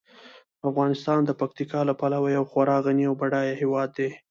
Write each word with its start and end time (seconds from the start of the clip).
افغانستان 0.69 1.19
د 1.25 1.31
پکتیکا 1.39 1.79
له 1.89 1.93
پلوه 1.99 2.29
یو 2.37 2.43
خورا 2.51 2.77
غني 2.85 3.05
او 3.09 3.15
بډایه 3.21 3.53
هیواد 3.61 3.89
دی. 3.97 4.09